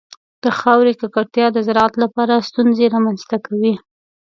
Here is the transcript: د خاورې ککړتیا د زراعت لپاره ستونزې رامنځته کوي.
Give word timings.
د 0.43 0.45
خاورې 0.59 0.93
ککړتیا 1.01 1.47
د 1.53 1.57
زراعت 1.67 1.93
لپاره 2.03 2.45
ستونزې 2.49 2.85
رامنځته 2.93 3.37
کوي. 3.45 3.73